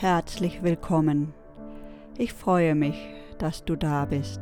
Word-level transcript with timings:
Herzlich 0.00 0.62
willkommen. 0.62 1.34
Ich 2.16 2.32
freue 2.32 2.74
mich, 2.74 2.96
dass 3.36 3.66
du 3.66 3.76
da 3.76 4.06
bist 4.06 4.40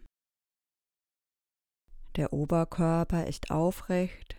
Der 2.16 2.32
Oberkörper 2.32 3.28
ist 3.28 3.52
aufrecht, 3.52 4.36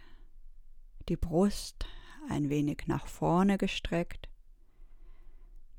die 1.08 1.16
Brust 1.16 1.86
ein 2.28 2.48
wenig 2.48 2.84
nach 2.86 3.06
vorne 3.06 3.58
gestreckt, 3.58 4.28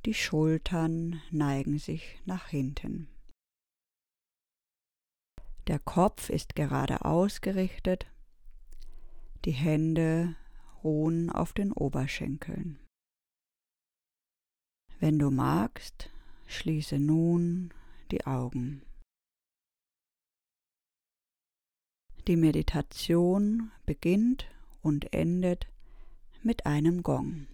die 0.05 0.13
Schultern 0.13 1.21
neigen 1.31 1.79
sich 1.79 2.19
nach 2.25 2.47
hinten. 2.47 3.09
Der 5.67 5.79
Kopf 5.79 6.29
ist 6.29 6.55
gerade 6.55 7.03
ausgerichtet, 7.03 8.05
die 9.43 9.51
Hände 9.51 10.35
ruhen 10.83 11.29
auf 11.29 11.53
den 11.53 11.71
Oberschenkeln. 11.71 12.79
Wenn 14.99 15.19
du 15.19 15.29
magst, 15.29 16.09
schließe 16.47 16.99
nun 16.99 17.73
die 18.11 18.25
Augen. 18.25 18.81
Die 22.27 22.35
Meditation 22.35 23.71
beginnt 23.85 24.47
und 24.81 25.13
endet 25.13 25.67
mit 26.41 26.65
einem 26.65 27.03
Gong. 27.03 27.47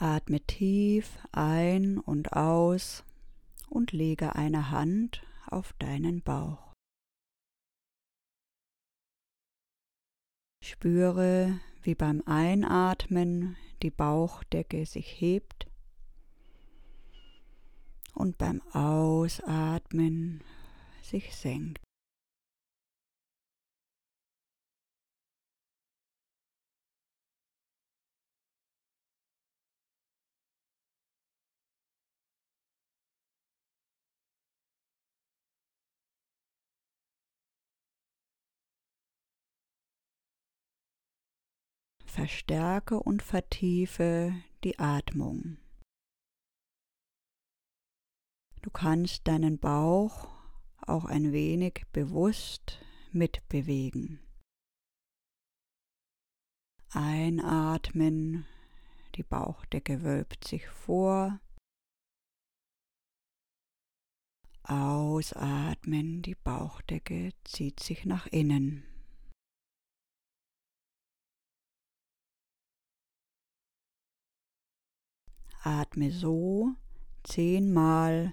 Atme 0.00 0.40
tief 0.40 1.18
ein 1.32 1.98
und 1.98 2.32
aus 2.32 3.04
und 3.68 3.90
lege 3.90 4.36
eine 4.36 4.70
Hand 4.70 5.26
auf 5.46 5.72
deinen 5.74 6.22
Bauch. 6.22 6.72
Spüre, 10.64 11.58
wie 11.82 11.96
beim 11.96 12.22
Einatmen 12.26 13.56
die 13.82 13.90
Bauchdecke 13.90 14.86
sich 14.86 15.20
hebt 15.20 15.66
und 18.14 18.38
beim 18.38 18.62
Ausatmen 18.72 20.44
sich 21.02 21.34
senkt. 21.34 21.87
Verstärke 42.18 42.98
und 42.98 43.22
vertiefe 43.22 44.34
die 44.64 44.76
Atmung. 44.80 45.56
Du 48.60 48.70
kannst 48.70 49.28
deinen 49.28 49.60
Bauch 49.60 50.26
auch 50.80 51.04
ein 51.04 51.30
wenig 51.30 51.84
bewusst 51.92 52.80
mitbewegen. 53.12 54.18
Einatmen, 56.90 58.46
die 59.14 59.22
Bauchdecke 59.22 60.02
wölbt 60.02 60.42
sich 60.42 60.66
vor. 60.66 61.38
Ausatmen, 64.64 66.22
die 66.22 66.34
Bauchdecke 66.34 67.30
zieht 67.44 67.78
sich 67.78 68.04
nach 68.06 68.26
innen. 68.26 68.87
Atme 75.62 76.10
so 76.10 76.70
zehnmal 77.24 78.32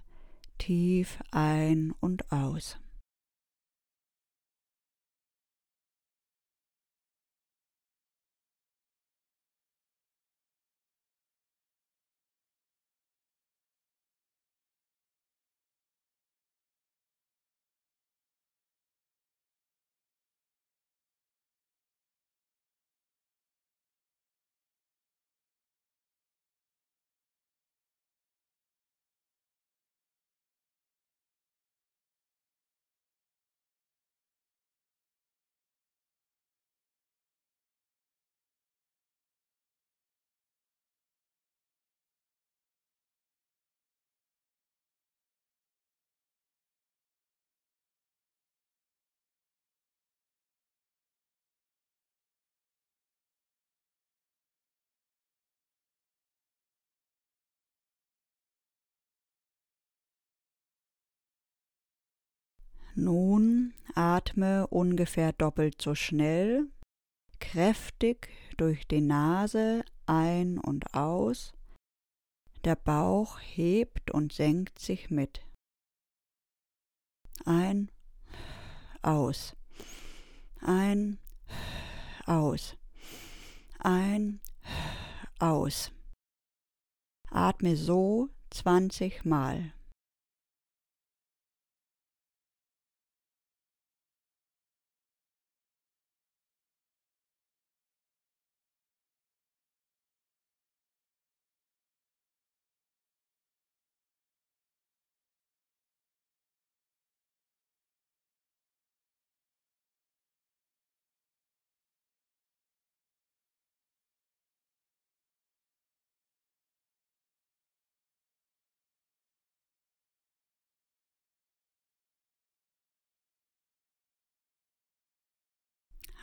tief 0.57 1.19
ein 1.31 1.93
und 1.99 2.31
aus. 2.31 2.77
Nun 62.97 63.73
atme 63.93 64.67
ungefähr 64.67 65.33
doppelt 65.33 65.81
so 65.81 65.95
schnell, 65.95 66.69
kräftig 67.39 68.29
durch 68.55 68.87
die 68.87 69.01
Nase 69.01 69.83
ein 70.05 70.57
und 70.57 70.93
aus. 70.93 71.51
Der 72.63 72.77
Bauch 72.77 73.39
hebt 73.41 74.11
und 74.11 74.31
senkt 74.31 74.79
sich 74.79 75.09
mit. 75.09 75.41
Ein, 77.43 77.91
aus. 79.01 79.57
Ein, 80.61 81.19
aus. 82.25 82.77
Ein, 83.79 84.39
aus. 85.37 85.91
Atme 87.29 87.75
so 87.75 88.29
20 88.51 89.25
Mal. 89.25 89.74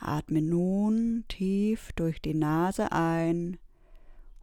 Atme 0.05 0.41
nun 0.41 1.25
tief 1.27 1.91
durch 1.93 2.21
die 2.21 2.33
Nase 2.33 2.91
ein 2.91 3.57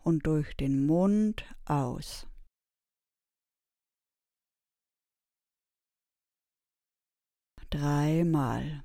und 0.02 0.26
durch 0.26 0.56
den 0.56 0.86
Mund 0.86 1.44
aus. 1.64 2.26
Dreimal. 7.70 8.82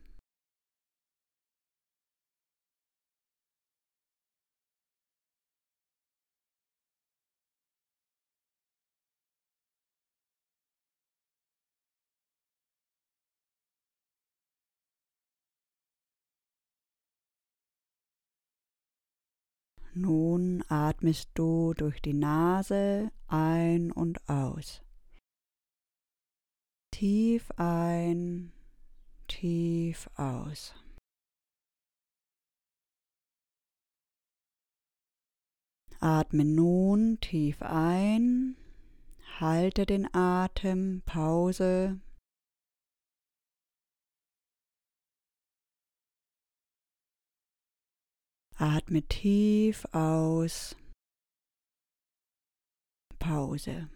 Nun 19.98 20.62
atmest 20.68 21.30
du 21.36 21.74
durch 21.74 22.02
die 22.02 22.14
Nase 22.14 23.12
ein 23.28 23.94
und 23.94 24.28
aus. 24.28 24.82
Tief 26.92 27.50
ein, 27.56 28.52
tief 29.30 30.10
aus. 30.18 30.76
Atme 36.02 36.44
nun 36.44 37.22
tief 37.22 37.62
ein, 37.62 38.58
halte 39.40 39.86
den 39.86 40.14
Atem, 40.14 41.04
Pause 41.06 42.02
Atme 48.58 49.02
tief 49.02 49.86
aus. 49.94 50.76
Pause. 53.20 53.90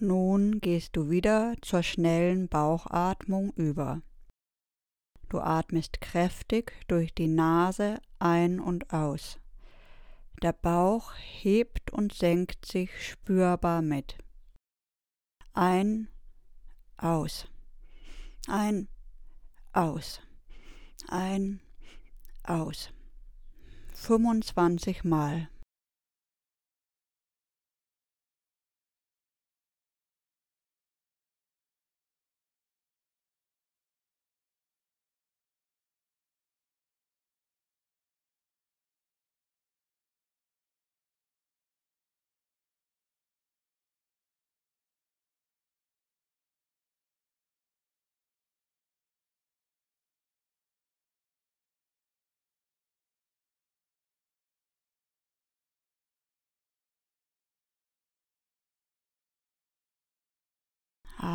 Nun 0.00 0.60
gehst 0.60 0.96
du 0.96 1.10
wieder 1.10 1.56
zur 1.60 1.82
schnellen 1.82 2.48
Bauchatmung 2.48 3.52
über. 3.54 4.00
Du 5.28 5.40
atmest 5.40 6.00
kräftig 6.00 6.72
durch 6.86 7.12
die 7.12 7.26
Nase 7.26 8.00
ein 8.20 8.60
und 8.60 8.92
aus. 8.92 9.40
Der 10.40 10.52
Bauch 10.52 11.12
hebt 11.16 11.90
und 11.90 12.12
senkt 12.12 12.64
sich 12.64 12.90
spürbar 13.08 13.82
mit. 13.82 14.16
Ein, 15.52 16.06
aus. 16.96 17.48
Ein, 18.46 18.86
aus. 19.72 20.20
Ein, 21.08 21.60
aus. 22.44 22.92
25 23.94 25.02
Mal. 25.02 25.48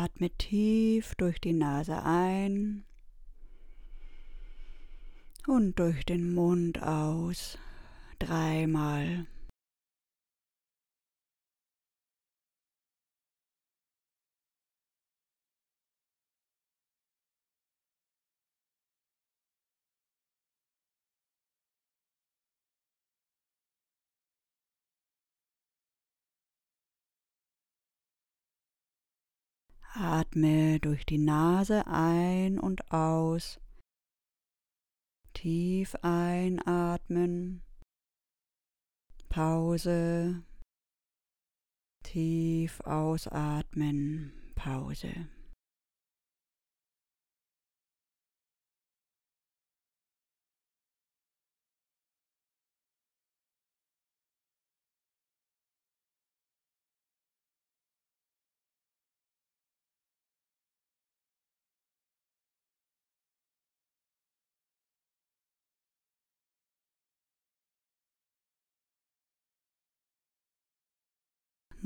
Atme 0.04 0.28
tief 0.36 1.14
durch 1.14 1.40
die 1.40 1.54
Nase 1.54 2.02
ein 2.02 2.84
und 5.46 5.78
durch 5.78 6.04
den 6.04 6.34
Mund 6.34 6.82
aus. 6.82 7.56
Dreimal. 8.18 9.24
Atme 29.96 30.80
durch 30.80 31.06
die 31.06 31.18
Nase 31.18 31.86
ein 31.86 32.58
und 32.58 32.90
aus. 32.90 33.60
Tief 35.34 35.94
einatmen. 36.02 37.62
Pause. 39.28 40.42
Tief 42.02 42.80
ausatmen. 42.80 44.32
Pause. 44.56 45.28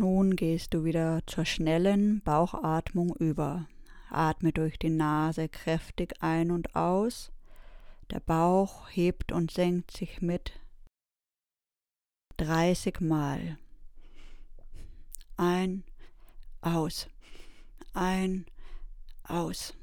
Nun 0.00 0.37
gehst 0.37 0.75
du 0.75 0.85
wieder 0.85 1.23
zur 1.26 1.45
schnellen 1.45 2.21
Bauchatmung 2.21 3.17
über. 3.17 3.67
Atme 4.11 4.52
durch 4.52 4.78
die 4.78 4.90
Nase 4.90 5.49
kräftig 5.49 6.23
ein 6.23 6.52
und 6.52 6.76
aus. 6.76 7.33
Der 8.12 8.21
Bauch 8.21 8.88
hebt 8.90 9.33
und 9.33 9.50
senkt 9.50 9.90
sich 9.90 10.23
mit 10.23 10.52
30 12.37 13.00
Mal. 13.00 13.59
Ein, 15.37 15.83
aus, 16.61 17.09
ein, 17.93 18.47
aus. 19.25 19.75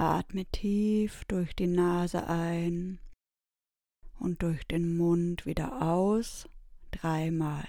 Atme 0.00 0.46
tief 0.46 1.26
durch 1.26 1.54
die 1.54 1.66
Nase 1.66 2.26
ein 2.26 3.00
und 4.18 4.40
durch 4.40 4.66
den 4.66 4.96
Mund 4.96 5.44
wieder 5.44 5.82
aus, 5.82 6.48
dreimal. 6.90 7.68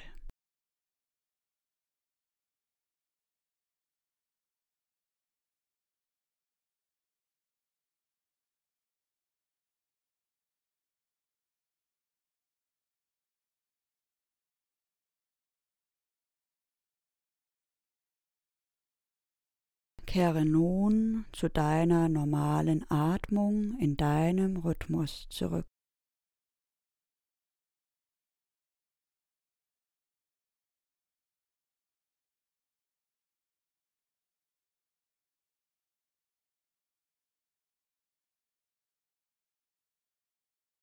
Kehre 20.12 20.44
nun 20.44 21.24
zu 21.32 21.50
deiner 21.50 22.10
normalen 22.10 22.84
Atmung 22.91 23.80
in 23.80 23.96
deinem 23.96 24.58
Rhythmus 24.58 25.25
zurück. 25.30 25.65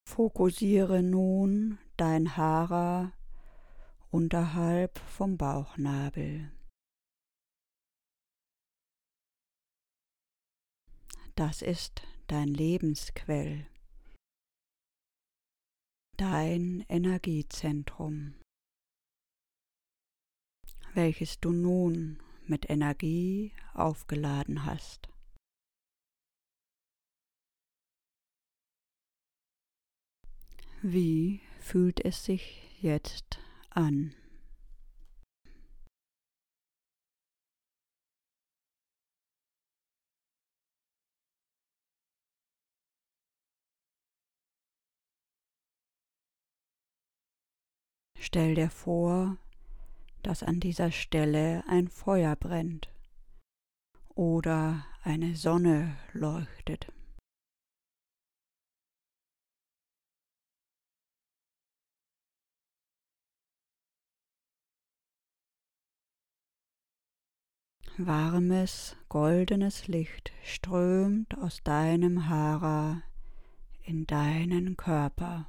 Fokussiere 0.07 1.03
nun 1.03 1.77
dein 1.99 2.39
Hara 2.39 3.13
unterhalb 4.11 4.99
vom 5.01 5.37
Bauchnabel. 5.37 6.51
Das 11.39 11.63
ist 11.63 12.03
dein 12.27 12.49
Lebensquell, 12.49 13.69
dein 16.17 16.85
Energiezentrum, 16.89 18.35
welches 20.95 21.39
du 21.39 21.53
nun 21.53 22.21
mit 22.49 22.69
Energie 22.69 23.53
aufgeladen 23.73 24.65
hast. 24.65 25.09
Wie 30.83 31.41
fühlt 31.61 32.05
es 32.05 32.25
sich 32.25 32.83
jetzt 32.83 33.39
an? 33.71 34.18
Stell 48.29 48.57
dir 48.57 48.69
vor, 48.69 49.39
dass 50.23 50.43
an 50.43 50.61
dieser 50.61 50.91
Stelle 50.91 51.65
ein 51.67 51.89
Feuer 51.89 52.37
brennt 52.37 52.91
oder 54.15 54.85
eine 55.03 55.35
Sonne 55.35 55.97
leuchtet. 56.13 56.93
Warmes, 67.97 68.95
goldenes 69.09 69.89
Licht 69.89 70.33
strömt 70.45 71.35
aus 71.39 71.63
deinem 71.65 72.29
Hara 72.29 73.03
in 73.87 74.07
deinen 74.07 74.77
Körper. 74.77 75.49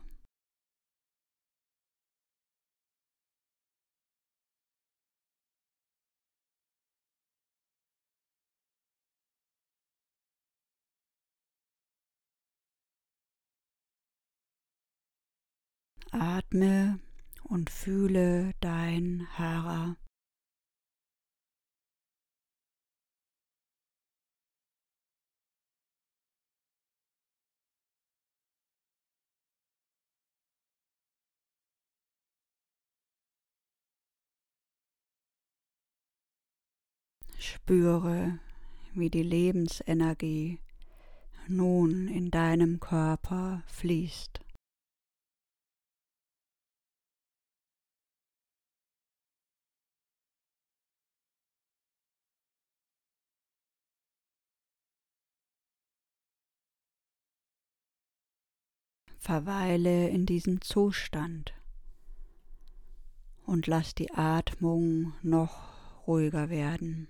Atme 16.20 17.00
und 17.46 17.70
fühle 17.70 18.52
dein 18.60 19.26
Hara. 19.38 19.96
Spüre, 37.38 38.40
wie 38.94 39.10
die 39.10 39.24
Lebensenergie 39.24 40.60
nun 41.48 42.10
in 42.10 42.30
deinem 42.30 42.82
Körper 42.82 43.64
fließt. 43.68 44.42
Verweile 59.30 60.10
in 60.10 60.26
diesem 60.26 60.60
Zustand 60.60 61.54
und 63.46 63.68
lass 63.68 63.94
die 63.94 64.12
Atmung 64.12 65.14
noch 65.22 66.08
ruhiger 66.08 66.50
werden. 66.50 67.08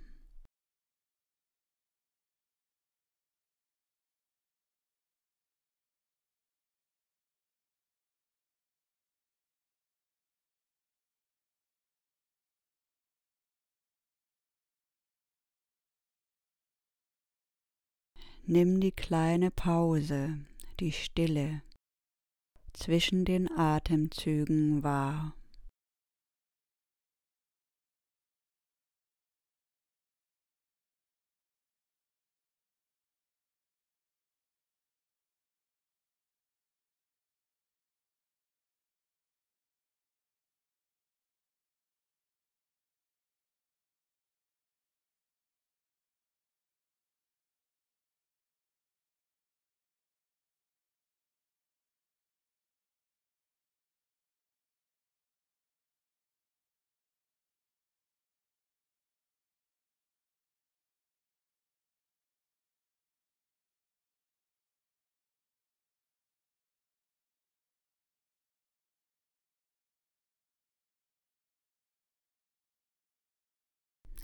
Nimm 18.46 18.82
die 18.82 18.92
kleine 18.92 19.52
Pause, 19.52 20.38
die 20.82 20.92
Stille 20.92 21.62
zwischen 22.80 23.26
den 23.26 23.52
Atemzügen 23.52 24.84
wahr. 24.84 25.34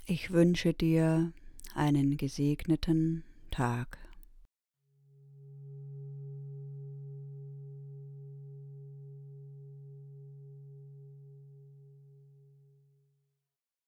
Ich 0.08 0.30
wünsche 0.30 0.72
dir 0.72 1.32
einen 1.74 2.16
gesegneten 2.16 3.24
Tag. 3.50 3.98